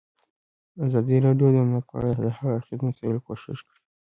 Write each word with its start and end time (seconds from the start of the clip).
ازادي 0.85 1.17
راډیو 1.25 1.47
د 1.53 1.57
امنیت 1.63 1.85
په 1.89 1.95
اړه 1.99 2.09
د 2.23 2.27
هر 2.37 2.49
اړخیزو 2.55 2.85
مسایلو 2.89 3.25
پوښښ 3.25 3.45
کړی. 3.67 3.81